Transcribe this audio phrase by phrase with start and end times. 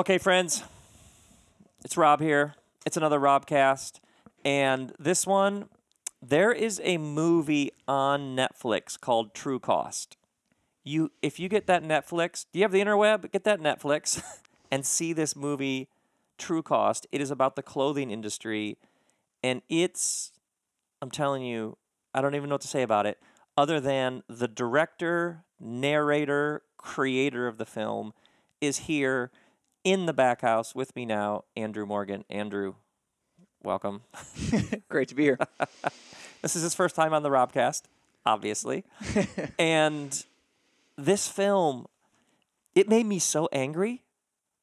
[0.00, 0.64] Okay, friends,
[1.84, 2.54] it's Rob here.
[2.86, 4.00] It's another Robcast,
[4.46, 5.68] and this one,
[6.22, 10.16] there is a movie on Netflix called True Cost.
[10.84, 13.30] You, if you get that Netflix, do you have the interweb?
[13.30, 14.22] Get that Netflix,
[14.70, 15.90] and see this movie,
[16.38, 17.06] True Cost.
[17.12, 18.78] It is about the clothing industry,
[19.42, 20.32] and it's,
[21.02, 21.76] I'm telling you,
[22.14, 23.18] I don't even know what to say about it,
[23.54, 28.14] other than the director, narrator, creator of the film
[28.62, 29.30] is here
[29.84, 32.24] in the back house with me now, Andrew Morgan.
[32.30, 32.74] Andrew,
[33.62, 34.02] welcome.
[34.88, 35.38] Great to be here.
[36.42, 37.82] this is his first time on the Robcast,
[38.26, 38.84] obviously.
[39.58, 40.24] and
[40.96, 41.86] this film,
[42.74, 44.02] it made me so angry.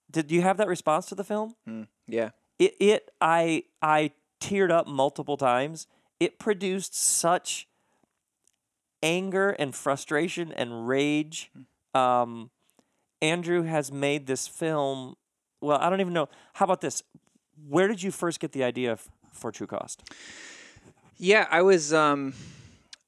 [0.10, 1.56] Did you have that response to the film?
[1.68, 2.30] Mm, yeah.
[2.60, 5.88] It it I I teared up multiple times.
[6.20, 7.68] It produced such
[9.04, 11.52] anger and frustration and rage.
[11.94, 12.50] Um,
[13.22, 15.16] Andrew has made this film.
[15.62, 16.30] Well, I don't even know.
[16.54, 17.02] How about this?
[17.68, 20.04] Where did you first get the idea f- for True Cost?
[21.18, 22.34] Yeah, I was um,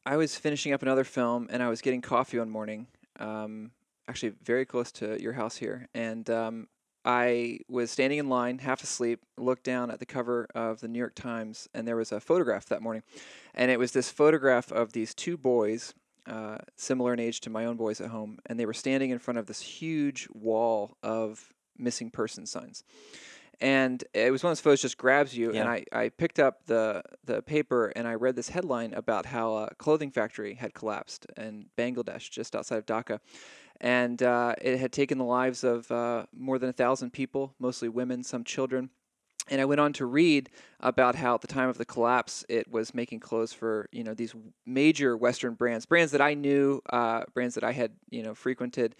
[0.05, 2.88] I was finishing up another film, and I was getting coffee one morning,
[3.19, 3.71] um,
[4.07, 6.67] actually very close to your house here, and um,
[7.05, 10.99] I was standing in line, half asleep, looked down at the cover of the New
[10.99, 13.03] York Times, and there was a photograph that morning,
[13.53, 15.94] and it was this photograph of these two boys.
[16.30, 19.19] Uh, similar in age to my own boys at home, and they were standing in
[19.19, 22.83] front of this huge wall of missing person signs
[23.61, 25.53] and it was one of those photos just grabs you.
[25.53, 25.61] Yeah.
[25.61, 29.55] And I, I picked up the the paper and I read this headline about how
[29.55, 33.19] a clothing factory had collapsed in Bangladesh, just outside of Dhaka,
[33.81, 37.89] and uh, it had taken the lives of uh, more than a thousand people, mostly
[37.89, 38.89] women, some children.
[39.50, 42.72] And I went on to read about how at the time of the collapse, it
[42.72, 44.33] was making clothes for you know these
[44.66, 48.95] major Western brands, brands that I knew, uh, brands that I had you know frequented.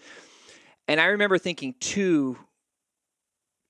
[0.88, 2.36] And I remember thinking two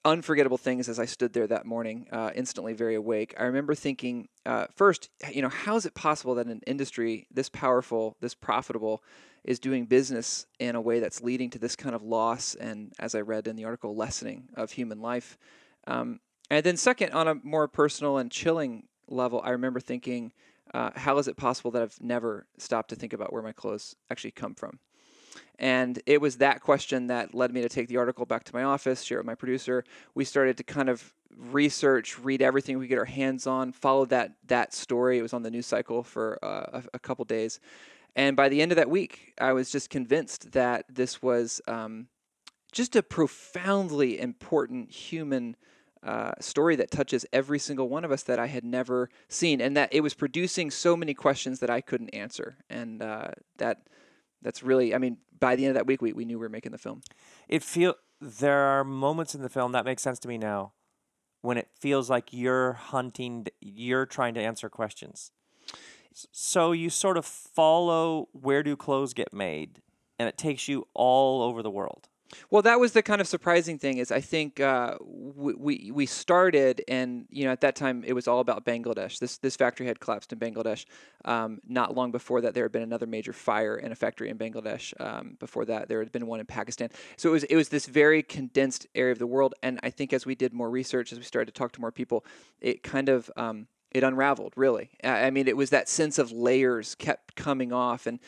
[0.05, 3.35] unforgettable things as I stood there that morning, uh, instantly very awake.
[3.39, 7.51] I remember thinking, uh, first, you know, how is it possible that an industry this
[7.51, 9.03] powerful, this profitable,
[9.45, 13.15] is doing business in a way that's leading to this kind of loss and, as
[13.15, 15.37] I read in the article, lessening of human life?
[15.87, 20.33] Um, and then, second, on a more personal and chilling level, I remember thinking,
[20.75, 23.97] uh, how is it possible that I've never stopped to think about where my clothes
[24.11, 24.79] actually come from?
[25.59, 28.63] And it was that question that led me to take the article back to my
[28.63, 29.85] office, share it with my producer.
[30.15, 34.05] We started to kind of research, read everything we could get our hands on, follow
[34.07, 35.19] that that story.
[35.19, 37.61] It was on the news cycle for uh, a, a, couple days,
[38.17, 42.09] and by the end of that week, I was just convinced that this was um,
[42.73, 45.57] just a profoundly important human.
[46.03, 49.77] Uh, story that touches every single one of us that I had never seen, and
[49.77, 53.83] that it was producing so many questions that I couldn't answer, and uh, that
[54.41, 56.49] that's really, I mean, by the end of that week, we, we knew we were
[56.49, 57.03] making the film.
[57.49, 60.73] It feel there are moments in the film that makes sense to me now,
[61.43, 65.33] when it feels like you're hunting, you're trying to answer questions.
[66.33, 69.83] So you sort of follow where do clothes get made,
[70.19, 72.09] and it takes you all over the world.
[72.51, 76.83] Well, that was the kind of surprising thing is I think uh, we, we started
[76.89, 79.19] and you know at that time it was all about Bangladesh.
[79.19, 80.85] This this factory had collapsed in Bangladesh.
[81.25, 84.39] Um, not long before that, there had been another major fire in a factory in
[84.39, 84.99] Bangladesh.
[85.01, 86.91] Um, before that, there had been one in Pakistan.
[87.17, 89.55] So it was it was this very condensed area of the world.
[89.63, 91.93] And I think as we did more research, as we started to talk to more
[91.93, 92.25] people,
[92.61, 94.91] it kind of um, it unraveled really.
[95.03, 98.21] I mean, it was that sense of layers kept coming off and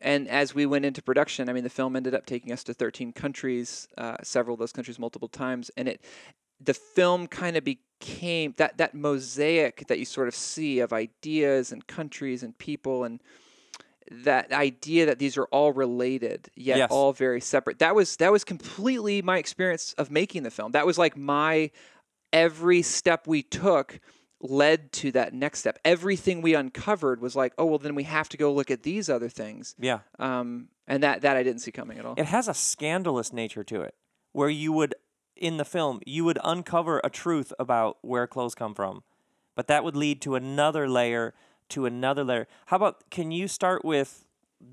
[0.00, 2.74] and as we went into production, I mean, the film ended up taking us to
[2.74, 6.00] 13 countries, uh, several of those countries multiple times, and it,
[6.60, 11.72] the film kind of became that that mosaic that you sort of see of ideas
[11.72, 13.20] and countries and people and
[14.10, 16.90] that idea that these are all related yet yes.
[16.90, 17.78] all very separate.
[17.78, 20.72] That was that was completely my experience of making the film.
[20.72, 21.70] That was like my
[22.32, 24.00] every step we took
[24.40, 25.78] led to that next step.
[25.84, 29.08] Everything we uncovered was like, oh well, then we have to go look at these
[29.08, 29.74] other things.
[29.78, 30.00] Yeah.
[30.18, 32.14] Um, and that that I didn't see coming at all.
[32.16, 33.94] It has a scandalous nature to it,
[34.32, 34.94] where you would
[35.36, 39.02] in the film you would uncover a truth about where clothes come from,
[39.54, 41.34] but that would lead to another layer
[41.70, 42.48] to another layer.
[42.66, 44.26] How about can you start with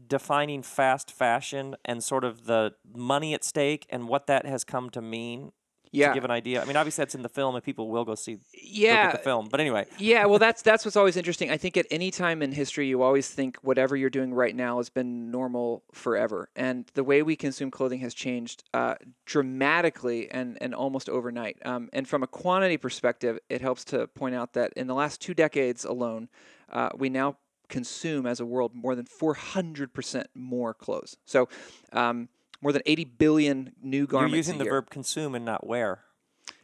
[0.07, 4.89] defining fast fashion and sort of the money at stake and what that has come
[4.89, 5.51] to mean
[5.91, 6.09] yeah.
[6.09, 6.61] to give an idea.
[6.61, 9.47] I mean, obviously that's in the film, and people will go see yeah the film.
[9.49, 10.25] But anyway, yeah.
[10.25, 11.49] Well, that's that's what's always interesting.
[11.49, 14.77] I think at any time in history, you always think whatever you're doing right now
[14.77, 18.95] has been normal forever, and the way we consume clothing has changed uh,
[19.25, 21.57] dramatically and and almost overnight.
[21.65, 25.21] Um, and from a quantity perspective, it helps to point out that in the last
[25.21, 26.29] two decades alone,
[26.71, 27.37] uh, we now
[27.69, 31.17] consume as a world more than 400% more clothes.
[31.25, 31.49] So.
[31.91, 32.29] Um,
[32.61, 34.31] more than 80 billion new garments.
[34.31, 34.73] You're using the year.
[34.73, 35.99] verb consume and not wear.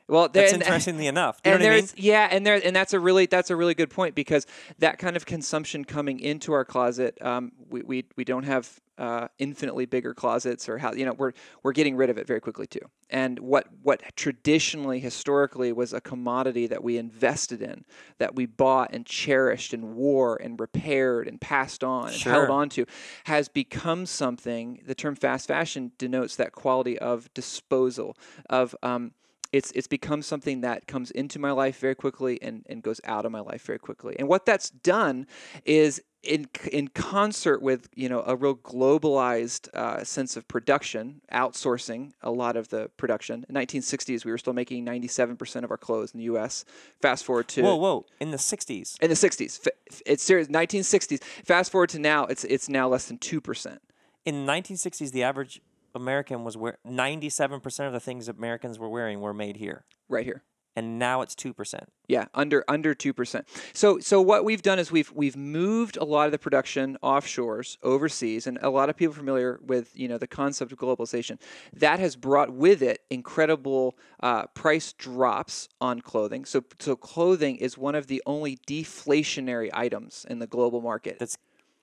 [0.07, 1.39] Well, there, That's and- interestingly enough.
[1.45, 1.89] You know and what I mean?
[1.95, 4.45] yeah, and there and that's a really that's a really good point because
[4.79, 9.27] that kind of consumption coming into our closet, um, we, we we don't have uh,
[9.39, 11.31] infinitely bigger closets or how you know we're
[11.63, 12.81] we're getting rid of it very quickly too.
[13.09, 17.85] And what what traditionally historically was a commodity that we invested in,
[18.19, 22.51] that we bought and cherished and wore and repaired and passed on and held Sure.
[22.51, 22.85] on to,
[23.25, 24.81] has become something.
[24.85, 28.17] The term fast fashion denotes that quality of disposal
[28.49, 29.11] of um,
[29.53, 33.25] it's it's become something that comes into my life very quickly and, and goes out
[33.25, 34.15] of my life very quickly.
[34.19, 35.27] And what that's done
[35.63, 42.13] is in in concert with you know a real globalized uh, sense of production, outsourcing
[42.21, 43.45] a lot of the production.
[43.47, 46.65] In 1960s, we were still making 97% of our clothes in the U.S.
[47.01, 48.05] Fast forward to whoa, whoa!
[48.19, 51.21] In the '60s, in the 60s, f- f- it's serious 1960s.
[51.45, 53.81] Fast forward to now, it's it's now less than two percent.
[54.25, 55.61] in the 1960s, the average
[55.95, 60.43] American was wear 97% of the things Americans were wearing were made here, Right here.
[60.75, 61.87] and now it's two percent.
[62.07, 63.47] Yeah, under under two percent.
[63.73, 67.77] So so what we've done is we've we've moved a lot of the production offshores,
[67.83, 71.39] overseas, and a lot of people familiar with you know the concept of globalization.
[71.73, 76.43] That has brought with it incredible uh, price drops on clothing.
[76.45, 81.19] So so clothing is one of the only deflationary items in the global market.
[81.19, 81.37] That's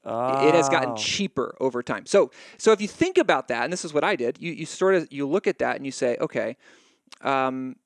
[0.05, 0.97] it has gotten Oh.
[0.97, 2.06] cheaper over time.
[2.06, 4.67] So so if you think about that, and this is what I did, you, you
[4.67, 6.56] sort of you look at that and you say, okay,
[7.20, 7.76] um,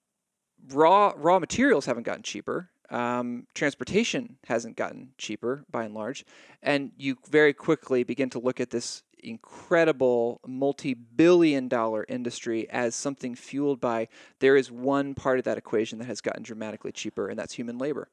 [0.68, 2.70] raw raw materials haven't gotten cheaper.
[2.90, 6.24] Um, transportation hasn't gotten cheaper by and large,
[6.62, 13.80] and you very quickly begin to look at this incredible multi-billion-dollar industry as something fueled
[13.80, 14.06] by
[14.40, 17.78] there is one part of that equation that has gotten dramatically cheaper, and that's human
[17.78, 18.08] labor.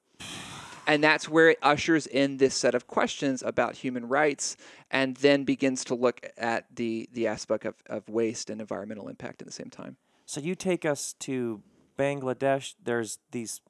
[0.87, 4.57] And that's where it ushers in this set of questions about human rights
[4.89, 9.41] and then begins to look at the, the aspect of, of waste and environmental impact
[9.41, 9.97] at the same time.
[10.25, 11.61] So you take us to
[11.97, 12.75] Bangladesh.
[12.83, 13.61] There's these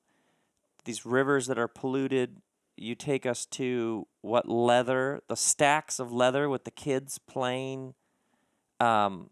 [0.86, 2.38] these rivers that are polluted.
[2.76, 5.22] You take us to what leather?
[5.28, 7.94] The stacks of leather with the kids playing.
[8.80, 9.30] Um,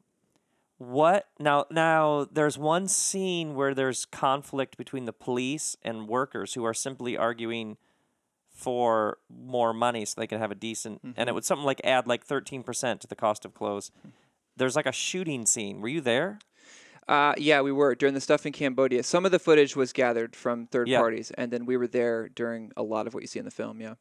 [0.80, 1.66] what now?
[1.70, 7.16] Now there's one scene where there's conflict between the police and workers who are simply
[7.16, 7.78] arguing
[8.52, 11.02] for more money so they can have a decent.
[11.16, 13.92] And it would something like add like thirteen percent to the cost of clothes.
[14.58, 15.80] There's like a shooting scene.
[15.80, 16.40] Were you there?
[17.08, 19.02] Uh, yeah, we were during the stuff in Cambodia.
[19.04, 21.00] Some of the footage was gathered from third Yeah.
[21.00, 23.52] parties, and then we were there during a lot of what you see in the
[23.52, 23.82] film.
[23.82, 23.96] Yeah,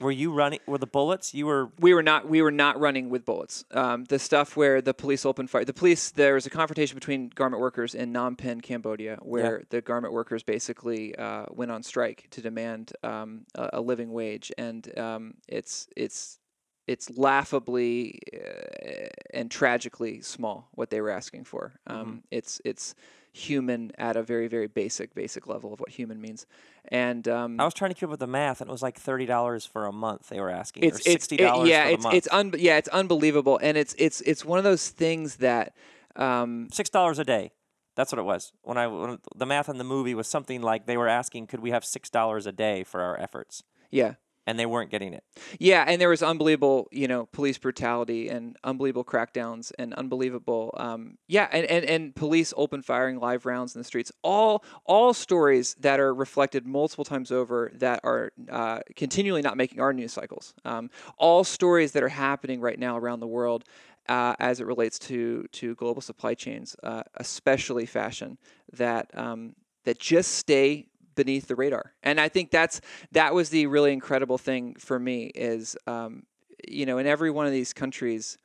[0.00, 0.60] Were you running?
[0.66, 1.34] Were the bullets?
[1.34, 1.70] You were.
[1.78, 3.64] we were not we were not running with bullets.
[3.70, 5.64] Um, the stuff where the police opened fire.
[5.64, 9.80] The police there was a confrontation between garment workers in Phnom Penh, Cambodia, where the
[9.82, 14.98] garment workers basically uh, went on strike to demand um, a, a living wage, and
[14.98, 16.38] um, it's it's
[16.86, 21.74] it's laughably uh, and tragically small what they were asking for.
[21.86, 22.94] Um, It's it's
[23.32, 26.46] human at a very very basic basic level of what human means,
[26.88, 28.98] and um, I was trying to keep up with the math, and it was like
[28.98, 30.28] thirty dollars for a month.
[30.28, 32.14] They were asking, it's sixty it- dollars yeah for the it's month.
[32.16, 35.74] it's un- yeah it's unbelievable and it's it's it's one of those things that
[36.16, 37.52] um, Six dollars a day.
[37.96, 38.52] That's what it was.
[38.62, 41.60] When I when the math in the movie was something like they were asking, could
[41.60, 43.62] we have six dollars a day for our efforts?
[43.90, 44.14] yeah
[44.50, 45.22] And they weren't getting it.
[45.60, 51.16] yeah and there was unbelievable you know police brutality and unbelievable crackdowns and unbelievable um,
[51.28, 55.74] yeah and, and and police open firing live rounds in the streets all all stories
[55.80, 60.52] that are reflected multiple times over that are uh, continually not making our news cycles
[60.64, 63.64] um, all stories that are happening right now around the world
[64.08, 68.38] uh, as it relates to to global supply chains, uh, especially fashion,
[68.72, 70.86] that um, that just stay
[71.20, 71.92] beneath the radar.
[72.02, 72.80] And I think that's
[73.12, 76.22] that was the really incredible thing for me is um,
[76.66, 78.38] you know in every one of these countries.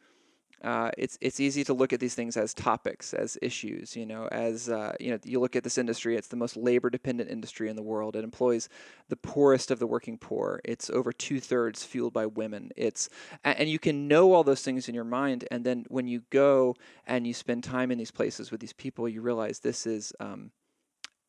[0.64, 3.96] Uh, it's it's easy to look at these things as topics, as issues.
[3.96, 6.16] You know, as uh, you know, you look at this industry.
[6.18, 8.16] It's the most labor-dependent industry in the world.
[8.16, 8.68] It employs
[9.08, 10.62] the poorest of the working poor.
[10.64, 12.72] It's over two thirds fueled by women.
[12.76, 13.10] It's
[13.44, 16.76] and you can know all those things in your mind, and then when you go
[17.06, 20.52] and you spend time in these places with these people, you realize this is um,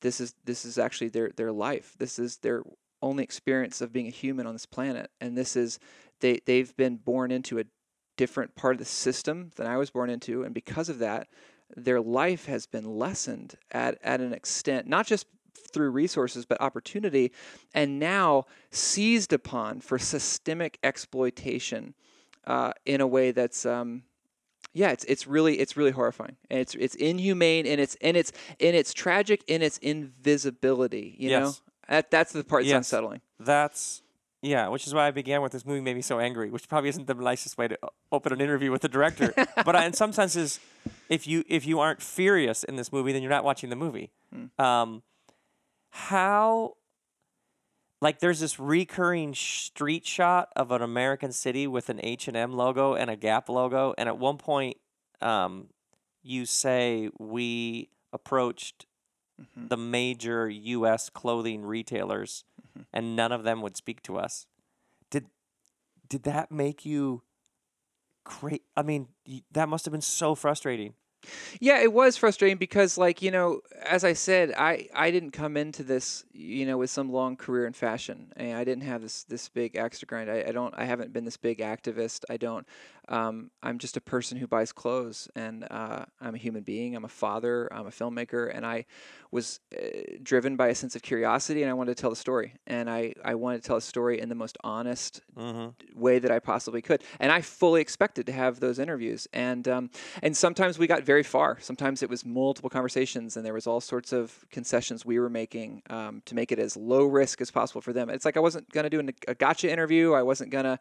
[0.07, 1.95] this is this is actually their their life.
[1.99, 2.63] This is their
[3.03, 5.81] only experience of being a human on this planet, and this is
[6.21, 7.65] they they've been born into a
[8.17, 11.27] different part of the system than I was born into, and because of that,
[11.77, 15.27] their life has been lessened at at an extent, not just
[15.73, 17.33] through resources but opportunity,
[17.75, 21.95] and now seized upon for systemic exploitation
[22.47, 24.05] uh, in a way that's um,
[24.77, 26.37] yeah, it's it's really it's really horrifying.
[26.51, 28.31] And it's it's inhumane and it's and it's
[28.61, 31.17] and it's tragic in its invisibility.
[31.19, 31.53] You know,
[31.89, 32.77] that that's the part that's Yes.
[32.77, 33.21] unsettling.
[33.41, 34.03] That's
[34.43, 36.91] Yeah, which is why I began with this movie made me so angry, which probably
[36.91, 37.79] isn't the nicest way to
[38.13, 39.33] open an interview with the director.
[39.65, 40.61] but I, in some senses,
[41.09, 44.11] if you if you aren't furious in this movie, then you're not watching the movie.
[44.59, 45.03] Um,
[45.91, 46.75] how,
[48.01, 52.53] like, there's this recurring street shot of an American city with an H and M
[52.53, 54.77] logo and a Gap logo, and at one point,
[55.21, 55.69] um,
[56.23, 58.87] you say we approached
[59.41, 59.69] Mhm.
[59.69, 61.11] the major U.S.
[61.11, 62.45] clothing retailers,
[62.93, 64.47] and none of them would speak to us.
[65.11, 65.31] Did
[66.09, 67.23] did that make you?
[68.25, 68.65] Great.
[68.77, 69.09] I mean,
[69.53, 70.95] that must have been so frustrating.
[71.61, 75.57] Yeah, it was frustrating because, like you know, as I said, I I didn't come
[75.57, 78.33] into this, you know, with some long career in fashion.
[78.37, 80.31] And I didn't have this this big axe to grind.
[80.31, 80.75] I, I don't.
[80.77, 82.25] I haven't been this big activist.
[82.29, 82.67] I don't.
[83.09, 86.97] Um, I'm just a person who buys clothes, and uh, I'm a human being.
[86.97, 87.73] I'm a father.
[87.73, 88.87] I'm a filmmaker, and I
[89.31, 89.87] was uh,
[90.23, 92.55] driven by a sense of curiosity, and I wanted to tell the story.
[92.67, 95.71] And I I wanted to tell a story in the most honest Mm-hmm.
[95.95, 97.03] way that I possibly could.
[97.21, 99.29] And I fully expected to have those interviews.
[99.33, 99.91] And um,
[100.23, 101.59] and sometimes we got very far.
[101.61, 105.83] Sometimes it was multiple conversations, and there was all sorts of concessions we were making
[105.91, 108.11] um, to make it as low risk as possible for them.
[108.11, 110.13] It's like I wasn't gonna do an, a gotcha interview.
[110.13, 110.79] I wasn't gonna.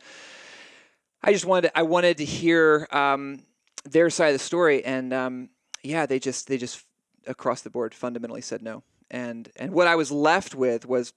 [1.25, 3.41] I just wanted I wanted to hear um,
[3.83, 5.49] their side of the story, and um,
[5.81, 6.85] yeah, they just they just
[7.25, 8.83] across the board fundamentally said no.
[9.09, 11.13] And and what I was left with was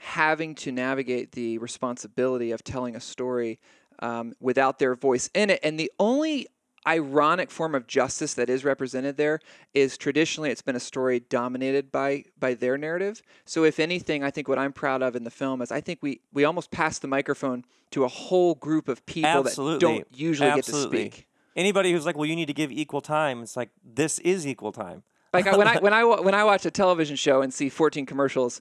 [0.00, 3.60] having to navigate the responsibility of telling a story
[3.98, 5.60] um, without their voice in it.
[5.62, 6.46] And the only
[6.86, 9.40] ironic form of justice that is represented there
[9.72, 13.22] is traditionally it's been a story dominated by by their narrative.
[13.44, 16.00] So if anything, I think what I'm proud of in the film is I think
[16.02, 19.74] we we almost passed the microphone to a whole group of people Absolutely.
[19.74, 20.98] that don't usually Absolutely.
[20.98, 21.28] get to speak.
[21.54, 23.42] Anybody who's like, well, you need to give equal time.
[23.42, 25.02] It's like this is equal time.
[25.32, 28.60] Like when I when I when I watch a television show and see 14 commercials,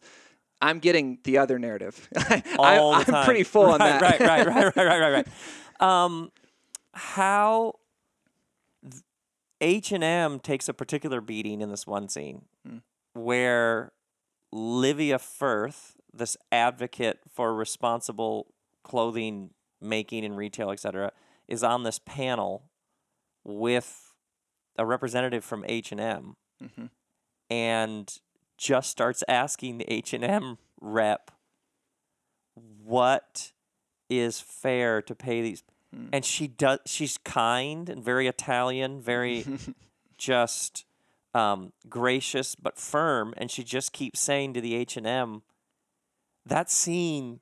[0.62, 2.08] I'm getting the other narrative.
[2.18, 4.02] I, All the I'm pretty full on that.
[4.02, 5.28] Right, right, right, right, right, right, right.
[5.82, 6.32] Um,
[6.94, 7.80] how
[9.62, 12.80] H and M takes a particular beating in this one scene, Hmm.
[13.14, 13.94] where
[14.52, 18.54] Livia Firth, this advocate for responsible
[18.84, 21.12] clothing making and retail, etc.,
[21.48, 22.70] is on this panel
[23.44, 24.16] with
[24.78, 26.90] a representative from H and M, Mhm.
[27.50, 28.20] and
[28.58, 31.32] just starts asking the H and M rep
[32.56, 33.54] what
[34.10, 35.64] is fair to pay these
[35.94, 36.08] Hmm.
[36.14, 39.46] and she does she's kind and very italian very
[40.18, 40.86] just
[41.34, 45.42] um, gracious but firm and she just keeps saying to the h&m
[46.46, 47.40] that scene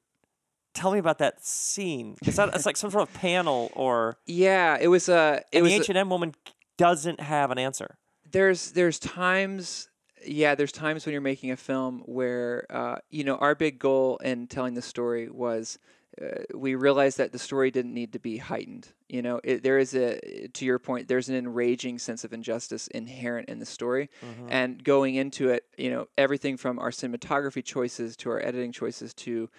[0.74, 4.77] tell me about that scene it's, not, it's like some sort of panel or Yeah,
[4.79, 5.44] it was a.
[5.51, 6.34] It and was the h&m woman
[6.77, 7.98] doesn't have an answer
[8.32, 9.88] there's there's times
[10.25, 14.17] yeah there's times when you're making a film where uh, you know our big goal
[14.17, 15.79] in telling the story was
[16.21, 19.41] uh, we realized that the story didn't need to be heightened you know?
[19.43, 23.59] It, there is a to your point there's an enraging sense of injustice inherent in
[23.59, 24.09] the story.
[24.49, 29.13] And going into it you know everything from our cinematography choices to our editing choices
[29.15, 29.49] to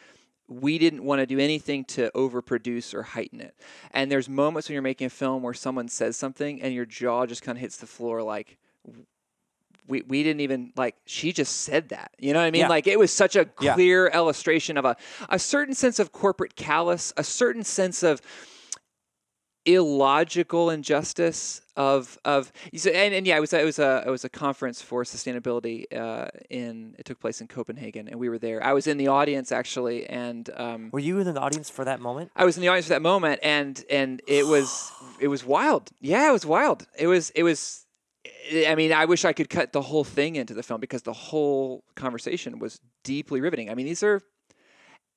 [0.51, 3.55] we didn't want to do anything to overproduce or heighten it.
[3.93, 7.25] And there's moments when you're making a film where someone says something and your jaw
[7.25, 8.59] just kind of hits the floor like
[9.87, 12.13] we, we didn't even like she just said that.
[12.19, 12.61] You know what I mean?
[12.61, 12.69] Yeah.
[12.69, 13.75] Like it was such a Yeah.
[13.75, 14.97] clear illustration of a
[15.29, 18.21] a certain sense of corporate callous, a certain sense of
[19.67, 24.25] illogical injustice of of and, and yeah it was a, it was a it was
[24.25, 28.65] a conference for sustainability uh, in it took place in Copenhagen and we were there
[28.65, 32.01] I was in the audience actually and um, were you in the audience for that
[32.01, 35.45] moment I was in the audience for that moment and and it was it was
[35.45, 37.85] wild yeah it was wild it was it was
[38.67, 41.13] I mean I wish I could cut the whole thing into the film because the
[41.13, 44.21] whole conversation was deeply riveting I mean these are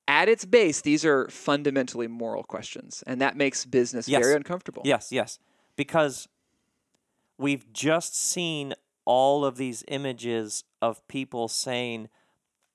[0.07, 4.22] at its base, these are fundamentally moral questions, and that makes business Yes.
[4.22, 4.81] very uncomfortable.
[4.86, 5.39] Yes, yes.
[5.77, 6.27] Because
[7.38, 8.74] we've just seen
[9.05, 12.10] all of these images of people saying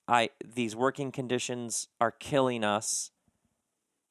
[0.07, 3.11] I these working conditions are killing us.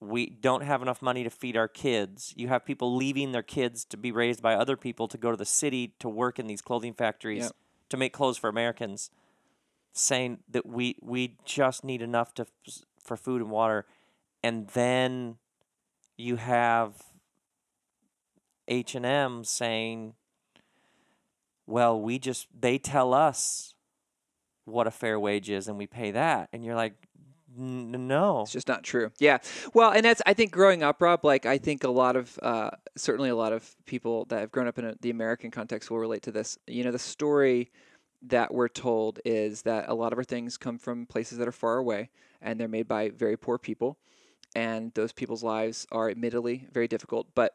[0.01, 2.33] We don't have enough money to feed our kids.
[2.37, 5.37] You have people leaving their kids to be raised by other people to go to
[5.37, 7.53] the city to work in these clothing factories Yep.
[7.91, 9.11] to make clothes for Americans
[9.93, 12.47] saying that we we just need enough to
[13.03, 13.87] for food and water
[14.45, 15.39] and then
[16.17, 17.03] you have
[18.69, 20.15] H&M saying
[21.67, 23.75] well we just they tell us
[24.65, 27.08] what a fair wage is and we pay that and you're like "N-
[27.59, 29.11] no It's just not true.
[29.19, 29.39] Yeah.
[29.75, 31.25] Well, and that's I think growing up, Rob.
[31.25, 34.69] Like I think a lot of uh, certainly a lot of people that have grown
[34.69, 36.59] up in a, the American context will relate to this.
[36.67, 37.71] You know, the story
[38.23, 41.53] that we're told is that a lot of our things come from places that are
[41.53, 42.11] far away
[42.41, 43.99] and they're made by very poor people.
[44.55, 47.55] And those people's lives are admittedly very difficult, but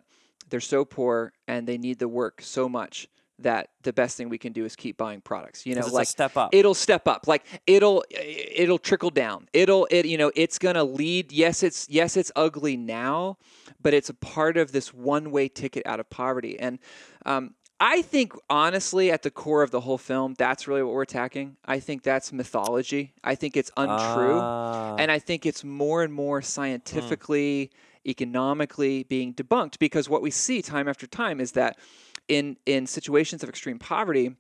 [0.50, 3.08] they're so poor and they need the work so much
[3.40, 5.66] that the best thing we can do is keep buying products.
[5.66, 6.54] You know, like step up.
[6.54, 11.32] it'll step up like it'll it'll trickle down it'll it you know it's gonna lead
[11.32, 13.38] yes it's yes it's ugly now
[13.82, 16.78] but it's a part of this one way ticket out of poverty and
[17.26, 21.02] um, i think honestly at the core of the whole film that's really what we're
[21.02, 24.96] attacking i think that's mythology i think it's untrue Ah.
[25.00, 27.72] and I think it's more and more scientifically,
[28.06, 31.78] economically being debunked because what we see time after time is that
[32.28, 34.36] in in situations of extreme poverty,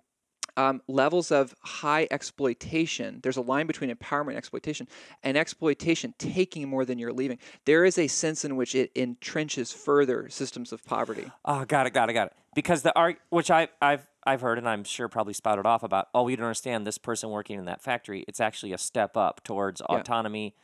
[0.57, 3.19] um, levels of high exploitation.
[3.23, 4.87] There's a line between empowerment and exploitation,
[5.23, 7.39] and exploitation taking more than you're leaving.
[7.65, 11.31] There is a sense in which it entrenches further systems of poverty.
[11.45, 12.33] Oh, got it, got it, got it.
[12.55, 16.07] Because the art, which I, I've I've heard and I'm sure probably spouted off about.
[16.13, 16.85] Oh, you don't understand.
[16.87, 19.97] This person working in that factory, it's actually a step up towards Yeah.
[19.97, 20.55] autonomy.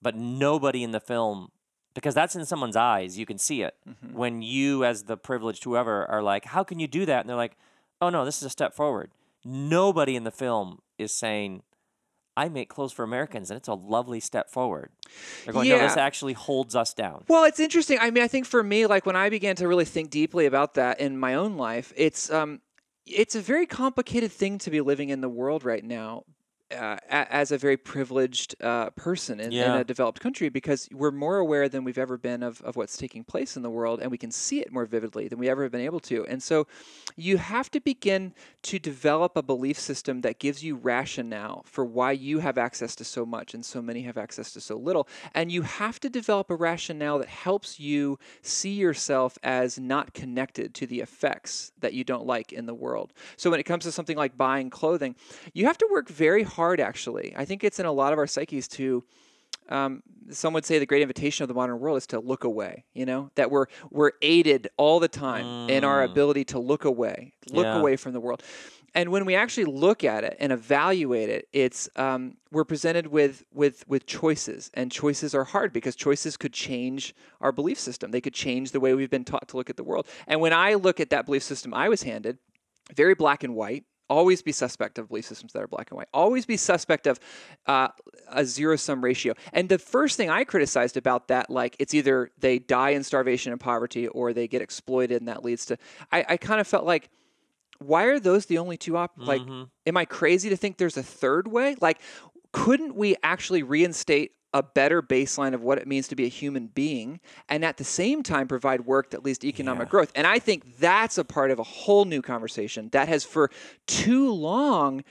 [0.00, 1.50] But nobody in the film,
[1.94, 3.74] because that's in someone's eyes, you can see it.
[3.88, 4.16] Mm-hmm.
[4.16, 7.36] When you, as the privileged whoever, are like, "How can you do that?" and they're
[7.36, 7.56] like,
[8.00, 9.10] "Oh no, this is a step forward."
[9.44, 11.62] Nobody in the film is saying.
[12.34, 14.88] I make clothes for Americans, and it's a lovely step forward.
[15.44, 17.24] They're going, no, this actually holds us down.
[17.28, 17.98] Well, it's interesting.
[18.00, 20.72] I mean, I think for me, like when I began to really think deeply about
[20.74, 22.62] that in my own life, it's um,
[23.04, 26.24] it's a very complicated thing to be living in the world right now.
[26.72, 31.38] Uh, as a very privileged uh, person in, in a developed country, because we're more
[31.38, 34.18] aware than we've ever been of, of what's taking place in the world, and we
[34.18, 36.24] can see it more vividly than we ever have been able to.
[36.26, 36.66] And so,
[37.16, 42.12] you have to begin to develop a belief system that gives you rationale for why
[42.12, 45.08] you have access to so much and so many have access to so little.
[45.34, 50.74] And you have to develop a rationale that helps you see yourself as not connected
[50.74, 53.12] to the effects that you don't like in the world.
[53.36, 55.16] So when it comes to something like buying clothing,
[55.52, 57.34] you have to work very hard actually.
[57.36, 59.04] I think it's in a lot of our psyches to
[59.68, 62.84] um, some would say the great invitation of the modern world is to look away.
[62.94, 67.32] You know that we're we're aided all the time in our ability to look away,
[67.50, 67.78] look Yeah.
[67.78, 68.42] away from the world.
[68.94, 73.44] And when we actually look at it and evaluate it, it's um, we're presented with
[73.52, 78.10] with with choices, and choices are hard because choices could change our belief system.
[78.10, 80.06] They could change the way we've been taught to look at the world.
[80.26, 82.38] And when I look at that belief system I was handed,
[82.94, 83.84] very black and white.
[84.12, 86.08] Always be suspect of belief systems that are black and white.
[86.12, 87.18] Always be suspect of
[87.66, 87.88] uh,
[88.28, 89.32] a zero sum ratio.
[89.52, 93.52] And the first thing I criticized about that, like it's either they die in starvation
[93.52, 95.78] and poverty or they get exploited, and that leads to.
[96.10, 97.08] I, I kind of felt like,
[97.78, 99.26] why are those the only two options?
[99.26, 99.40] Like,
[99.86, 101.76] am I crazy to think there's a third way?
[101.80, 102.00] Like,
[102.52, 106.66] couldn't we actually reinstate a better baseline of what it means to be a human
[106.66, 110.38] being and at the same time provide work that leads to economic growth and i
[110.38, 113.50] think that's a part of a whole new conversation that has for
[113.86, 115.02] too long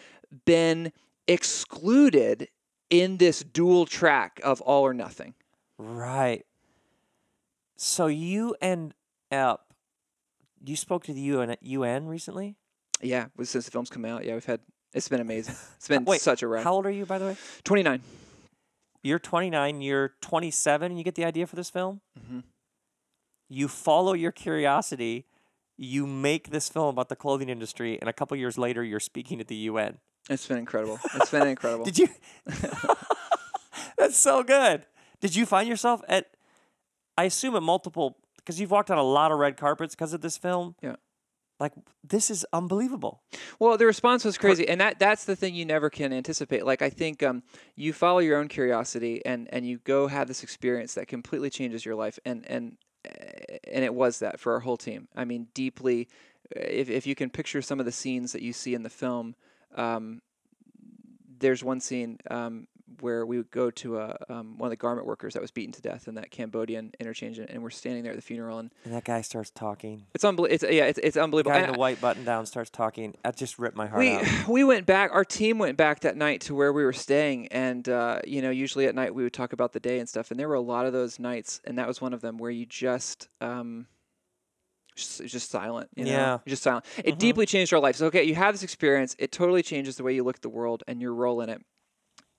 [0.45, 0.91] been
[1.27, 2.47] excluded
[2.89, 5.33] in this dual track of all or nothing
[5.83, 6.45] Right.
[7.75, 8.93] So you end
[9.31, 9.73] up,
[10.63, 12.55] you spoke to the UN, UN recently?
[13.01, 14.59] yeah since the film's come out yeah we've had
[14.93, 17.25] it's been amazing it's been Wait, such a ride How old are you, by the
[17.25, 17.37] way?
[17.63, 17.99] 29
[19.03, 22.01] You're 29, you're 27, and you get the idea for this film?
[22.19, 22.43] Mhm.
[23.49, 25.25] You follow your curiosity,
[25.77, 29.39] you make this film about the clothing industry, and a couple years later, you're speaking
[29.41, 29.99] at the UN.
[30.29, 32.07] it's been incredible it's been incredible Did you?
[33.97, 34.85] That's so good.
[35.19, 36.35] Did you find yourself at,
[37.17, 40.21] I assume at multiple, because you've walked on a lot of red carpets because of
[40.21, 40.75] this film?
[40.81, 40.95] Yeah.
[41.61, 43.21] Like, this is unbelievable.
[43.59, 46.65] Well, the response was crazy, and that that's the thing you never can anticipate.
[46.65, 47.43] Like I think um,
[47.75, 51.85] you follow your own curiosity, and and you go have this experience that completely changes
[51.85, 55.07] your life, and and uh, and it was that for our whole team.
[55.15, 56.07] I mean, deeply.
[56.55, 58.89] uh, If if you can picture some of the scenes that you see in the
[58.89, 59.35] film,
[59.75, 60.21] um,
[61.39, 62.67] there's one scene um,
[62.99, 65.71] where we would go to a, um, one of the garment workers that was beaten
[65.73, 68.71] to death in that Cambodian interchange, and, and we're standing there at the funeral, and
[68.83, 70.05] And that guy starts talking.
[70.13, 70.53] it's unbelievable.
[70.67, 71.55] It's yeah, it's, it's The unbelievable.
[71.57, 73.15] guy in the white button down starts talking.
[73.23, 74.25] That just ripped my heart we out.
[74.49, 75.11] we went back.
[75.13, 78.49] Our team went back that night to where we were staying, and uh, you know,
[78.49, 80.31] usually at night we would talk about the day and stuff.
[80.31, 82.51] And there were a lot of those nights, and that was one of them where
[82.51, 83.29] you just.
[83.39, 83.87] Um,
[84.95, 86.11] just, just silent, you know?
[86.11, 86.37] Yeah.
[86.45, 86.83] Just silent.
[87.03, 87.19] It Mhm.
[87.19, 88.01] deeply changed our lives.
[88.01, 89.15] Okay, you have this experience.
[89.17, 91.61] It totally changes the way you look at the world and your role in it.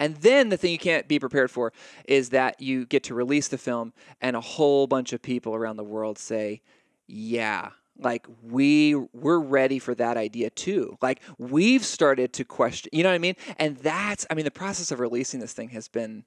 [0.03, 1.73] And then the thing you can't be prepared for
[2.07, 5.77] is that you get to release the film, and a whole bunch of people around
[5.77, 6.61] the world say,
[7.07, 10.99] "Yeah, like we we're ready for that idea too.
[11.01, 13.37] Like we've started to question, you know what I mean?
[13.59, 16.25] And that's, I mean, the process of releasing this thing has been."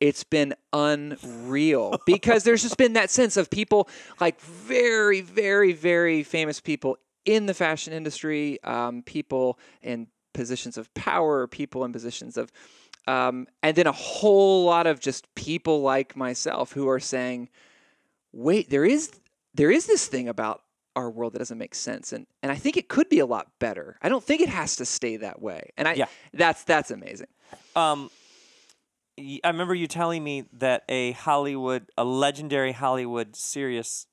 [0.00, 3.88] It's been unreal because there's just been that sense of people,
[4.20, 10.92] like very, very, very famous people in the fashion industry, um, people in positions of
[10.94, 12.52] power, people in positions of,
[13.08, 17.48] um, and then a whole lot of just people like myself who are saying,
[18.32, 19.10] "Wait, there is
[19.54, 20.62] there is this thing about
[20.94, 23.48] our world that doesn't make sense, and and I think it could be a lot
[23.58, 23.96] better.
[24.02, 26.06] I don't think it has to stay that way." And I Yeah.
[26.34, 27.28] that's that's amazing.
[27.74, 28.10] Um,
[29.18, 34.06] I remember you telling me that a Hollywood, a legendary Hollywood serious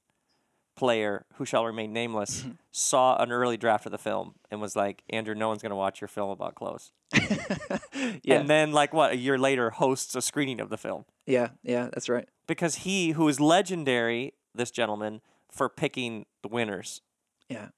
[0.75, 2.51] player who shall remain nameless, Mm-hmm.
[2.71, 6.01] saw an early draft of the film and was like, "Andrew, no one's gonna watch
[6.01, 6.91] your film about clothes."
[8.23, 11.49] Yeah, And then, like, what a year later, hosts a screening of the film yeah,
[11.63, 11.85] yeah.
[11.93, 12.27] That's right.
[12.47, 17.01] because he, who is legendary, this gentleman for picking the winners,
[17.49, 17.69] Yeah,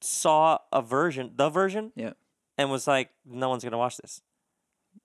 [0.00, 2.12] saw a version, the version, yeah.
[2.56, 4.20] and was like, "No one's gonna watch this."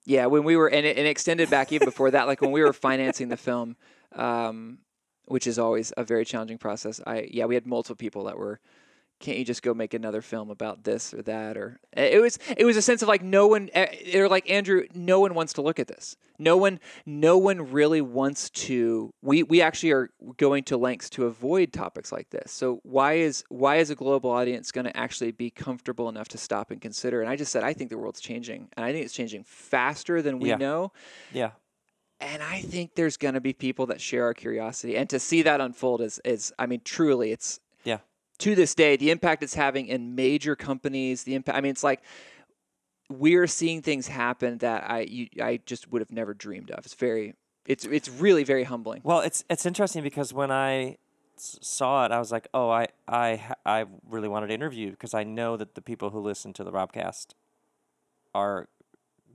[0.05, 2.51] Yeah, when we were and it, and it extended back even before that, like when
[2.51, 3.75] we were financing the film,
[4.13, 4.79] um,
[5.25, 7.01] which is always a very challenging process.
[7.05, 8.59] I yeah, we had multiple people that were,
[9.19, 12.65] can't you just go make another film about this or that or it was it
[12.65, 15.61] was a sense of like no one eh, they're like Andrew, no one wants to
[15.61, 16.17] look at this.
[16.39, 19.13] No one no one really wants to.
[19.21, 22.51] We we actually are going to lengths to avoid topics like this.
[22.51, 26.37] So why is why is a global audience going to actually be comfortable enough to
[26.37, 27.21] stop and consider?
[27.21, 30.21] And I just said I think the world's changing, and I think it's changing faster
[30.21, 30.57] than we Yeah.
[30.57, 30.91] know.
[31.31, 31.51] Yeah.
[32.23, 35.41] And I think there's going to be people that share our curiosity, and to see
[35.41, 37.99] that unfold is is I mean truly it's Yeah.
[38.39, 41.23] to this day the impact it's having in major companies.
[41.23, 42.01] The impact I mean it's like
[43.09, 46.85] we're seeing things happen that I you, I just would have never dreamed of.
[46.85, 49.01] It's very it's it's really very humbling.
[49.03, 50.97] Well, it's it's interesting because when I
[51.35, 55.23] saw it, I was like, "Oh, I I I really wanted to interview because I
[55.23, 57.33] know that the people who listen to the Robcast
[58.33, 58.69] are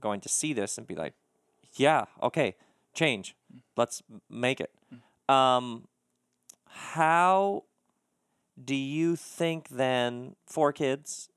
[0.01, 1.13] going to see this and be like,
[1.75, 2.55] "Yeah, okay,
[2.99, 3.35] change,
[3.77, 4.71] let's make it."
[5.27, 5.87] Um,
[6.65, 7.63] how
[8.63, 10.35] do you think then?
[10.45, 11.29] Four kids,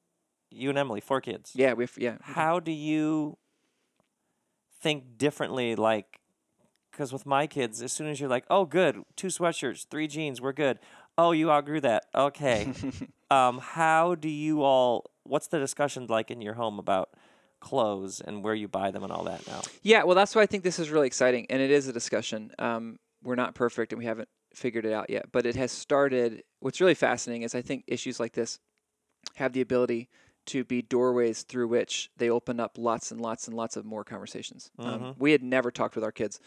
[0.50, 1.52] you and Emily, four kids.
[1.54, 2.16] Yeah, we've yeah.
[2.22, 3.38] How do you
[4.80, 5.74] think differently?
[5.76, 6.20] Like,
[6.90, 10.40] because with my kids, as soon as you're like, oh, good, two sweatshirts, three jeans,
[10.40, 10.78] we're good.
[11.16, 12.06] Oh, you outgrew that.
[12.14, 12.72] Okay.
[13.30, 15.10] um, how do you all?
[15.24, 17.10] What's the discussion like in your home about
[17.62, 19.62] clothes and where you buy them and all that now?
[19.82, 22.52] Yeah, well, that's why I think this is really exciting, and it is a discussion.
[22.58, 26.42] Um, we're not perfect, and we haven't figured it out yet, but it has started.
[26.60, 28.58] What's really fascinating is I think issues like this
[29.36, 30.08] have the ability
[30.44, 34.02] to be doorways through which they open up lots and lots and lots of more
[34.04, 34.70] conversations.
[34.78, 35.14] Um, Mhm.
[35.18, 36.40] we had never talked with our kids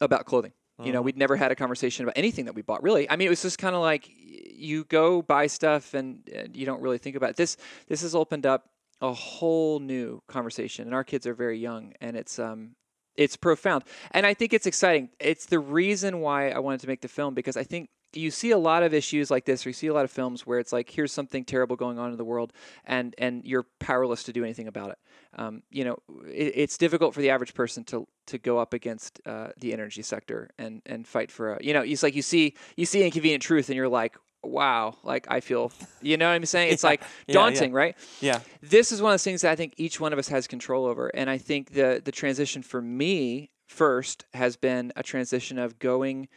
[0.00, 0.52] about clothing.
[0.82, 1.04] You know, Mhm.
[1.04, 2.82] we'd never had a conversation about anything that we bought.
[2.82, 6.56] Really, I mean, it was just kind of like you go buy stuff and, and
[6.56, 7.36] you don't really think about it.
[7.36, 7.58] This.
[7.86, 8.69] This has opened up
[9.00, 12.76] a whole new conversation, and our kids are very young, and it's um,
[13.16, 15.10] it's profound, and I think it's exciting.
[15.18, 18.50] It's the reason why I wanted to make the film because I think you see
[18.50, 20.72] a lot of issues like this, or you see a lot of films where it's
[20.72, 22.52] like, here's something terrible going on in the world,
[22.84, 24.98] and and you're powerless to do anything about it.
[25.36, 29.20] Um, you know, it, it's difficult for the average person to to go up against
[29.26, 32.54] uh, the energy sector and and fight for a, you know, it's like you see
[32.76, 36.44] you see inconvenient truth, and you're like, wow, like I feel, you know what I'm
[36.46, 36.72] saying?
[36.72, 37.32] It's Yeah, like yeah, yeah.
[37.32, 37.96] daunting, right?
[38.20, 38.40] Yeah.
[38.62, 40.86] this is one of those things that I think each one of us has control
[40.86, 41.08] over.
[41.08, 46.28] And I think the the transition for me first has been a transition of going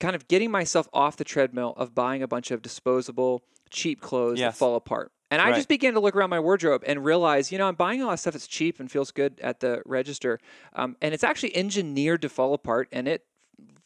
[0.00, 4.38] kind of getting myself off the treadmill of buying a bunch of disposable cheap clothes
[4.38, 4.54] Yes.
[4.54, 5.10] that fall apart.
[5.30, 5.56] And I Right.
[5.56, 8.14] just began to look around my wardrobe and realize, you know, I'm buying a lot
[8.14, 10.38] of stuff that's cheap and feels good at the register.
[10.72, 13.26] Um, and it's actually engineered to fall apart and it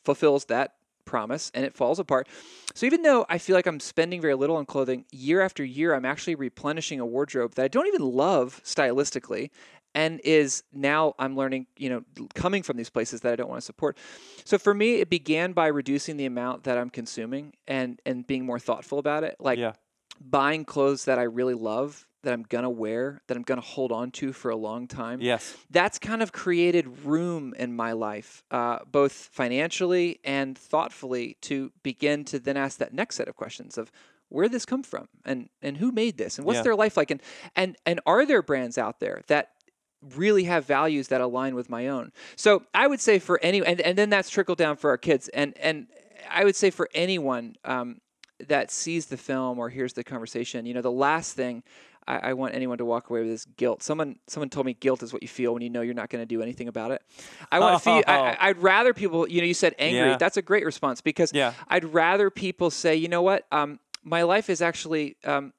[0.05, 2.29] fulfills that promise and it falls apart.
[2.75, 5.95] So even though I feel like I'm spending very little on clothing, year after year
[5.95, 9.51] I'm actually replenishing a wardrobe that I don't even love stylistically
[9.95, 12.03] and is now I'm learning, you know,
[12.35, 13.99] coming from these places that I don't want to support.
[14.45, 18.47] So for me it began by reducing the amount that I'm consuming and and being
[18.47, 19.37] more thoughtful about it.
[19.39, 19.73] Like yeah.
[20.21, 23.67] Buying clothes that I really love, that I'm going to wear, that I'm going to
[23.67, 25.57] hold on to for a long time Yes.
[25.71, 32.25] that's kind of created room in my life, uh, both financially and thoughtfully, to begin
[32.27, 33.91] to then ask that next set of questions of
[34.29, 36.63] where did this come from and and who made this and what's Yeah.
[36.63, 37.21] their life like and
[37.55, 39.51] and and are there brands out there that
[40.17, 43.81] really have values that align with my own so i would say for any and,
[43.83, 45.87] and then that's trickled down for our kids and and
[46.31, 48.01] i would say for anyone um,
[48.49, 51.63] that sees the film or hears the conversation you know the last thing
[52.09, 53.81] I, I want anyone to walk away with is guilt.
[53.81, 56.21] Someone someone told me guilt is what you feel when you know you're not going
[56.21, 57.01] to do anything about it.
[57.53, 58.03] I want to feel.
[58.09, 59.29] I, I'd rather people.
[59.29, 60.11] You know, you said angry.
[60.11, 60.17] Yeah.
[60.17, 61.53] That's a great response because Yeah.
[61.69, 65.53] I'd rather people say, you know what, um, my life is actually um,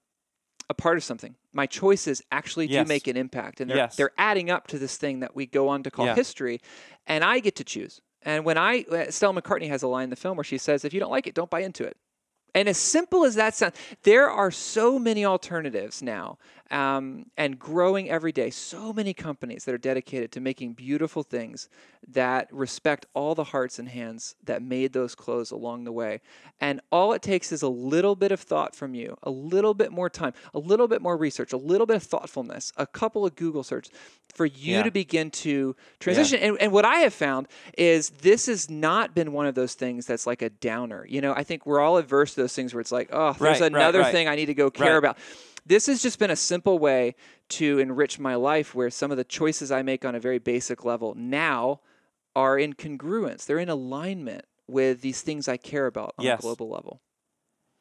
[0.70, 1.36] a part of something.
[1.54, 3.96] My choices actually do make an impact, and they're Yes.
[3.96, 6.16] they're adding up to this thing that we go on to call Yeah.
[6.16, 6.60] history,
[7.08, 8.02] and I get to choose.
[8.22, 10.84] And when I uh, Stella McCartney has a line in the film where she says,
[10.84, 11.96] "If you don't like it, don't buy into it."
[12.56, 16.38] And as simple as that sounds, there are so many alternatives now.
[16.74, 18.50] Um, and growing every day.
[18.50, 21.70] So many companies that are dedicated to making beautiful things
[22.10, 26.20] that respect all the hearts and hands that made those clothes along the way.
[26.60, 29.92] And all it takes is a little bit of thought from you, a little bit
[29.92, 33.36] more time, a little bit more research, a little bit of thoughtfulness, a couple of
[33.36, 33.92] Google searches
[34.34, 34.84] for you Yeah.
[34.84, 36.40] to begin to transition.
[36.40, 40.08] And, and what I have found is this has not been one of those things
[40.08, 41.06] that's like a downer.
[41.08, 43.40] You know, I think we're all adverse to those things where it's like, oh, there's
[43.40, 44.12] Right, right, another right.
[44.12, 44.98] thing I need to go care Right.
[44.98, 45.18] about.
[45.66, 47.16] This has just been a simple way
[47.50, 50.84] to enrich my life where some of the choices I make on a very basic
[50.84, 51.80] level now
[52.36, 53.46] are in congruence.
[53.46, 56.40] They're in alignment with these things I care about on Yes.
[56.40, 57.02] a global level.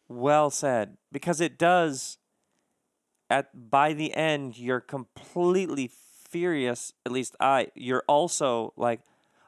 [0.08, 0.96] Well said.
[1.10, 2.18] Because it does
[3.30, 5.88] at by the end you're completely
[6.28, 9.00] furious, at least I you're also like,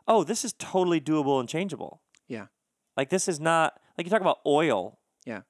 [0.08, 2.46] "Oh, this is totally doable and changeable." Yeah.
[2.96, 4.98] Like this is not like you talk about oil.
[5.26, 5.42] Yeah.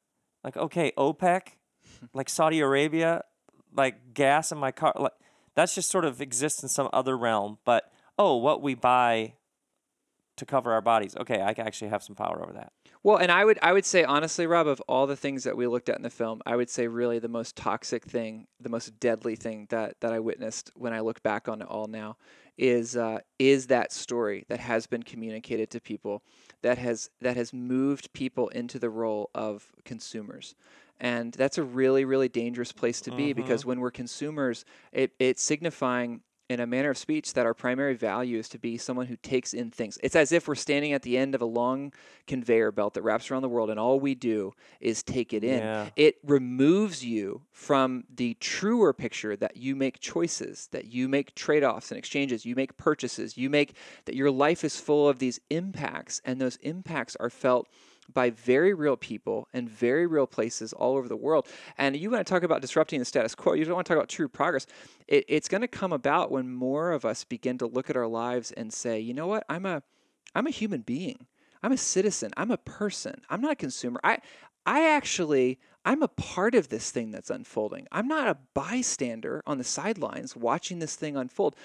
[0.42, 1.56] Like okay, OPEC,
[2.12, 3.22] like Saudi Arabia,
[3.76, 5.12] like gas in my car, like
[5.54, 9.34] that's just sort of exists in some other realm, but oh, what we buy
[10.36, 11.16] to cover our bodies.
[11.16, 12.72] Okay, I can actually have some power over that.
[13.02, 15.66] Well, and I would I would say honestly, Rob, of all the things that we
[15.66, 18.98] looked at in the film, I would say really the most toxic thing, the most
[18.98, 22.16] deadly thing that that I witnessed when I look back on it all now,
[22.56, 26.22] is uh, is that story that has been communicated to people,
[26.62, 30.54] that has that has moved people into the role of consumers.
[31.00, 33.40] And that's a really, really dangerous place to be mm-hmm.
[33.42, 37.94] because when we're consumers, it, it's signifying in a manner of speech that our primary
[37.94, 39.98] value is to be someone who takes in things.
[40.02, 41.92] It's as if we're standing at the end of a long
[42.26, 45.60] conveyor belt that wraps around the world, and all we do is take it in.
[45.60, 45.88] Yeah.
[45.96, 51.64] It removes you from the truer picture that you make choices, that you make trade
[51.64, 55.40] offs and exchanges, you make purchases, you make that your life is full of these
[55.48, 57.68] impacts, and those impacts are felt
[58.12, 61.48] by very real people and very real places all over the world.
[61.78, 63.54] And you want to talk about disrupting the status quo.
[63.54, 64.66] You don't want to talk about true progress.
[65.08, 68.06] It, it's going to come about when more of us begin to look at our
[68.06, 69.82] lives and say, you know what, I'm a,
[70.34, 71.26] I'm a human being.
[71.62, 72.30] I'm a citizen.
[72.36, 73.22] I'm a person.
[73.30, 73.98] I'm not a consumer.
[74.04, 74.18] I,
[74.66, 77.86] I actually, I'm a part of this thing that's unfolding.
[77.92, 81.56] I'm not a bystander on the sidelines watching this thing unfold.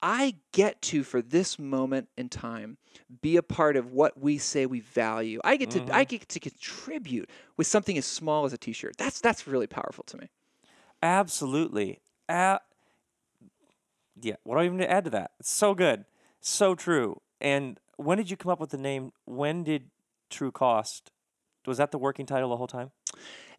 [0.00, 2.76] I get to, for this moment in time,
[3.20, 5.40] be a part of what we say we value.
[5.42, 6.16] I get to, I mm-hmm.
[6.16, 8.96] get to contribute with something as small as a T-shirt.
[8.96, 10.28] That's that's really powerful to me.
[11.02, 12.00] Absolutely.
[12.28, 12.60] A-
[14.20, 14.36] yeah.
[14.44, 15.32] What do I even add to that?
[15.40, 16.04] It's so good.
[16.40, 17.20] So true.
[17.40, 19.12] And when did you come up with the name?
[19.24, 19.90] When did
[20.30, 21.10] True Cost?
[21.66, 22.90] Was that the working title the whole time?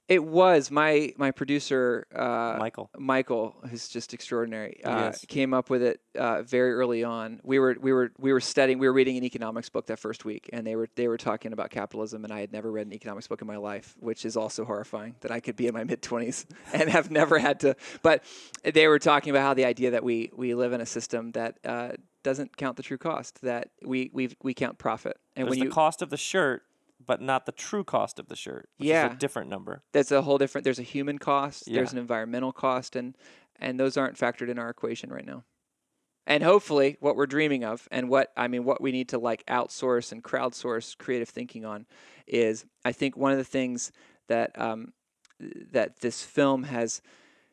[0.09, 2.89] It was my my producer uh, Michael.
[2.97, 5.23] Michael, who's just extraordinary, uh, is.
[5.27, 7.39] came up with it uh, very early on.
[7.43, 8.79] We were we were we were studying.
[8.79, 11.53] We were reading an economics book that first week, and they were they were talking
[11.53, 14.35] about capitalism, and I had never read an economics book in my life, which is
[14.35, 17.75] also horrifying that I could be in my mid twenties and have never had to.
[18.01, 18.23] But
[18.63, 21.59] they were talking about how the idea that we we live in a system that
[21.63, 21.91] uh,
[22.23, 25.65] doesn't count the true cost, that we we we count profit, and There's when the
[25.65, 26.63] you cost of the shirt,
[27.09, 28.69] but not the true cost of the shirt.
[28.77, 29.11] Which Is Yeah.
[29.11, 29.81] a different number.
[29.93, 31.75] that's a whole different there's a human cost Yeah.
[31.77, 33.17] there's an environmental cost and
[33.59, 35.43] and those aren't factored in our equation right now
[36.27, 39.43] and hopefully what we're dreaming of and what i mean what we need to like
[39.47, 41.87] outsource and crowdsource creative thinking on
[42.27, 43.91] is i think one of the things
[44.27, 44.93] that um,
[45.71, 47.01] that this film has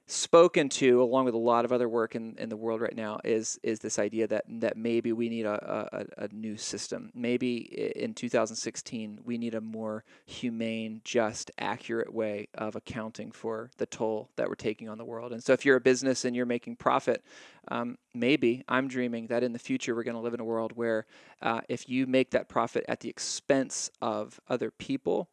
[0.06, 3.18] spoken to along with a lot of other work in, in the world right now
[3.24, 7.10] is is this idea that that maybe we need a, a, a new system.
[7.14, 7.56] Maybe
[7.96, 14.30] in 2016 we need a more humane just accurate way of accounting for the toll
[14.36, 15.32] that we're taking on the world.
[15.32, 17.24] And so if you're a business and you're making profit
[17.68, 20.72] um, maybe i'm dreaming that in the future we're going to live in a world
[20.76, 21.04] where
[21.42, 25.28] uh, if you make that profit at the expense of other people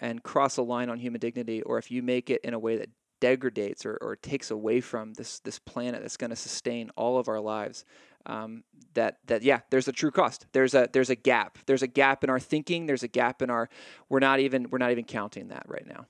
[0.00, 2.76] and cross a line on human dignity, or if you make it in a way
[2.76, 2.88] that
[3.20, 7.28] degrades or, or takes away from this this planet that's going to sustain all of
[7.28, 7.84] our lives,
[8.26, 10.46] um, that that yeah, there's a true cost.
[10.52, 11.58] There's a there's a gap.
[11.66, 12.86] There's a gap in our thinking.
[12.86, 13.68] There's a gap in our
[14.08, 16.06] we're not even we're not even counting that right now.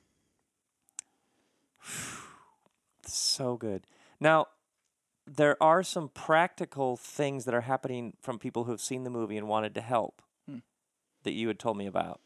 [3.07, 3.85] So good.
[4.21, 4.49] Now,
[5.27, 9.37] there are some practical things that are happening from people who have seen the movie
[9.37, 10.59] and wanted to help Hmm.
[11.23, 12.21] that you had told me about.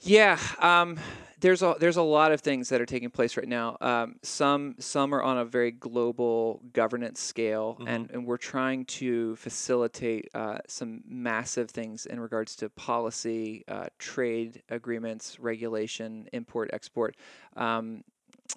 [0.00, 0.98] Yeah, um,
[1.42, 3.76] there's a there's a lot of things that are taking place right now.
[3.80, 9.36] Um, some some are on a very global governance scale, and, and we're trying to
[9.36, 17.16] facilitate uh, some massive things in regards to policy, uh, trade agreements, regulation, import export.
[17.56, 18.04] Um,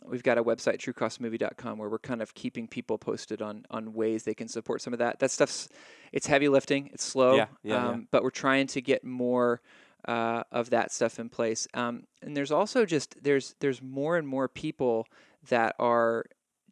[0.05, 4.23] we've got a website truecostmovie.com where we're kind of keeping people posted on on ways
[4.23, 5.19] they can support some of that.
[5.19, 5.69] That stuff's
[6.11, 7.89] it's heavy lifting, it's slow, Yeah, yeah, yeah.
[7.89, 9.59] um, but we're trying to get more
[10.07, 11.67] uh, of that stuff in place.
[11.73, 15.07] Um, and there's also just there's there's more and more people
[15.49, 16.25] that are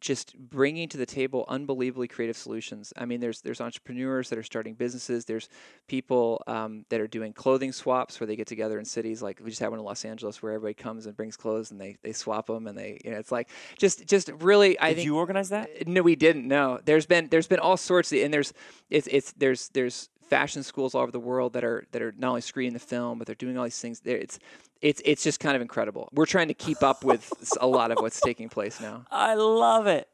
[0.04, 2.92] just bringing to the table unbelievably creative solutions.
[2.94, 5.24] I mean, there's there's entrepreneurs that are starting businesses.
[5.24, 5.48] There's
[5.86, 9.22] people um, that are doing clothing swaps where they get together in cities.
[9.22, 11.80] Like we just had one in Los Angeles where everybody comes and brings clothes and
[11.80, 14.78] they, they swap them and they you know it's like just just really.
[14.78, 15.88] I Did think you organize that?
[15.88, 16.46] no, we didn't.
[16.46, 18.52] No, there's been there's been all sorts of, and there's
[18.90, 22.28] it's it's there's there's fashion schools all over the world that are that are not
[22.30, 24.00] only screening the film but they're doing all these things.
[24.04, 24.38] It's
[24.80, 26.08] it's it's just kind of incredible.
[26.12, 29.04] We're trying to keep up with a lot of what's taking place now.
[29.10, 30.08] I love it.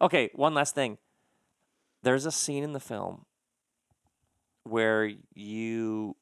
[0.00, 0.98] Okay, one last thing.
[2.02, 3.26] There's a scene in the film
[4.64, 6.16] where you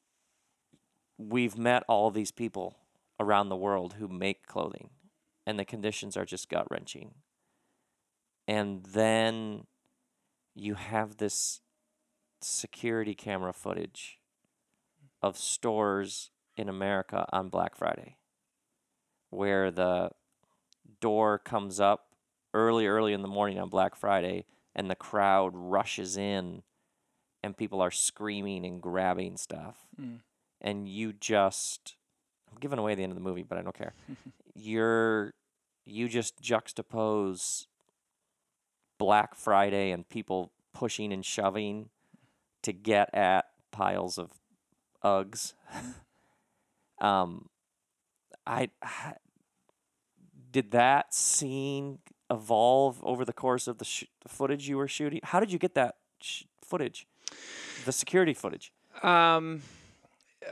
[1.17, 2.77] we've met all these people
[3.19, 4.89] around the world who make clothing
[5.45, 7.13] and the conditions are just gut wrenching.
[8.47, 9.65] And then
[10.55, 11.61] you have this
[12.41, 14.19] security camera footage
[15.21, 18.17] of stores in America on Black Friday
[19.29, 20.09] where the
[20.99, 22.15] door comes up
[22.53, 24.43] early, early in the morning on Black Friday,
[24.75, 26.63] and the crowd rushes in,
[27.43, 30.21] and people are screaming and grabbing stuff, Mm.
[30.61, 31.95] and you just
[32.51, 33.93] I'm giving away the end of the movie, but I don't care.
[34.55, 35.35] You're
[35.85, 37.67] you just juxtapose
[38.97, 41.89] Black Friday and people pushing and shoving
[42.63, 44.31] to get at piles of
[45.03, 45.53] Uggs.
[47.01, 47.49] um,
[48.45, 49.13] I, I
[50.51, 51.99] did that scene
[52.31, 55.19] evolve over the course of the, sh- the footage you were shooting?
[55.23, 57.07] How did you get that sh- footage?
[57.85, 58.71] The security footage.
[59.03, 59.61] Um,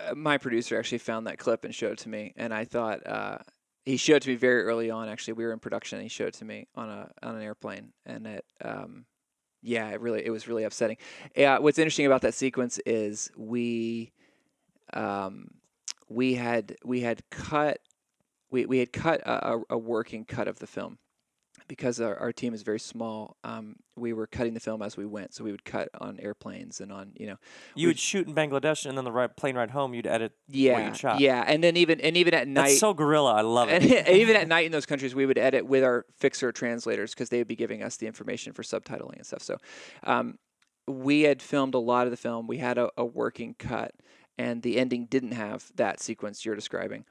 [0.07, 3.05] uh, my producer actually found that clip and showed it to me, and I thought
[3.07, 3.39] uh,
[3.85, 5.09] he showed it to me very early on.
[5.09, 7.41] Actually, we were in production, and he showed it to me on a on an
[7.41, 8.45] airplane, and it.
[8.61, 9.05] Um,
[9.67, 10.95] yeah, it really it was really upsetting.
[11.36, 14.13] Yeah, what's interesting about that sequence is we,
[14.93, 15.51] um,
[16.08, 17.80] we had we had cut
[18.49, 20.99] we, we had cut a, a, working cut of the film
[21.67, 23.38] because our, our team is very small.
[23.43, 26.80] Um, we were cutting the film as we went, so we would cut on airplanes
[26.80, 27.38] and on you know
[27.75, 30.34] You would shoot in Bangladesh, and then the right plane ride home, you'd edit.
[30.47, 31.19] yeah shot.
[31.19, 33.34] yeah, and then even and even at night That's so guerrilla.
[33.36, 33.84] I love it.
[34.10, 37.39] even at night in those countries, we would edit with our fixer translators because they
[37.39, 39.41] would be giving us the information for subtitling and stuff.
[39.41, 39.58] So
[40.03, 40.38] um,
[40.88, 42.47] we had filmed a lot of the film.
[42.47, 43.91] We had a, a working cut,
[44.38, 47.06] and the ending didn't have that sequence you're describing.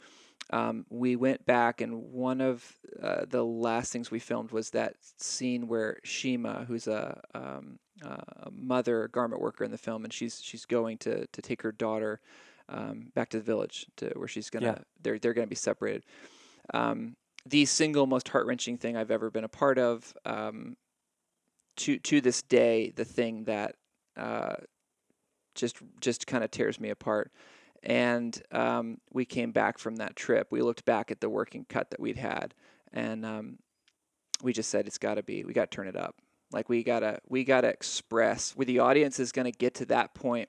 [0.50, 2.64] Um, we went back, and one of
[3.02, 8.50] uh, the last things we filmed was that scene where Shima, who's a, um, a
[8.52, 12.20] mother garment worker in the film, and she's she's going to to take her daughter
[12.68, 14.78] um, back to the village to where she's gonna Yeah.
[15.02, 16.04] they're they're gonna be separated.
[16.72, 20.14] Um, the single most heart wrenching thing I've ever been a part of.
[20.24, 20.76] Um,
[21.76, 23.74] to to this day, the thing that
[24.16, 24.56] uh,
[25.54, 27.32] just just kind of tears me apart.
[27.86, 30.48] And um, we came back from that trip.
[30.50, 32.52] We looked back at the working cut that we'd had,
[32.92, 33.58] and um,
[34.42, 35.44] we just said it's got to be.
[35.44, 36.16] We got to turn it up.
[36.52, 40.48] Like we gotta we gotta express where the audience is gonna get to that point,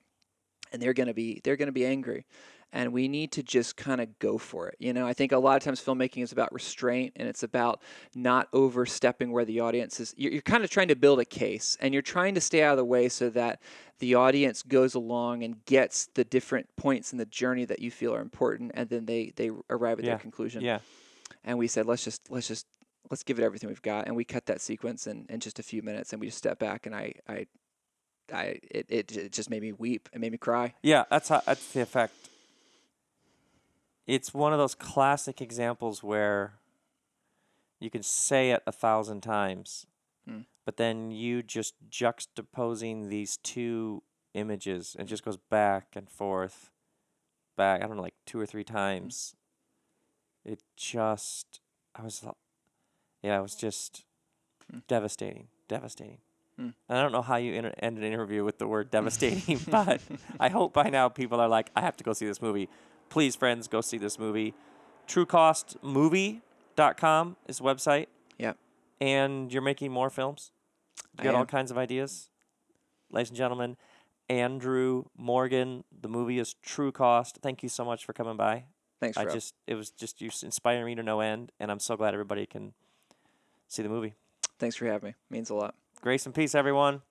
[0.71, 2.25] and they're gonna be they're gonna be angry
[2.73, 4.75] and we need to just kind of go for it.
[4.79, 7.81] You know, I think a lot of times filmmaking is about restraint and it's about
[8.13, 10.13] not overstepping where the audience is.
[10.17, 12.71] You're, you're kind of trying to build a case and you're trying to stay out
[12.73, 13.61] of the way so that
[13.99, 18.13] the audience goes along and gets the different points in the journey that you feel
[18.13, 20.11] are important and then they they arrive at Yeah.
[20.11, 20.61] their conclusion.
[20.61, 20.79] Yeah.
[21.43, 22.65] And we said, let's just let's just
[23.09, 25.63] let's give it everything we've got and we cut that sequence in, in just a
[25.63, 27.47] few minutes and we just step back and I I
[28.31, 30.09] I it, it, it just made me weep.
[30.11, 30.73] It made me cry.
[30.83, 32.13] Yeah, that's how, that's the effect.
[34.07, 36.53] It's one of those classic examples where
[37.79, 39.85] you can say it a thousand times,
[40.27, 40.45] Mm.
[40.65, 44.01] but then you just juxtaposing these two
[44.33, 46.69] images and just goes back and forth,
[47.55, 47.81] back.
[47.81, 49.35] I don't know, like two or three times.
[50.45, 51.59] It just,
[51.95, 52.25] I was,
[53.21, 54.03] yeah, it was just
[54.73, 54.81] Mm.
[54.87, 56.19] devastating, devastating.
[56.59, 56.73] Mm.
[56.89, 60.01] And I don't know how you inter- end an interview with the word devastating, but
[60.39, 62.67] I hope by now people are like, I have to go see this movie.
[63.09, 64.53] Please, friends, go see this movie.
[65.07, 68.07] TrueCostMovie.com is the website.
[68.37, 68.57] Yep.
[68.99, 70.51] And you're making more films.
[71.17, 72.29] You got all kinds of ideas.
[73.11, 73.77] Ladies and gentlemen,
[74.29, 75.83] Andrew Morgan.
[76.01, 77.39] The movie is True Cost.
[77.41, 78.65] Thank you so much for coming by.
[78.99, 79.33] Thanks, I Rob.
[79.33, 82.45] just it was just you inspiring me to no end, and I'm so glad everybody
[82.45, 82.73] can
[83.67, 84.15] see the movie.
[84.59, 85.15] Thanks for having me.
[85.29, 85.75] Means a lot.
[86.01, 87.01] Grace and peace, everyone.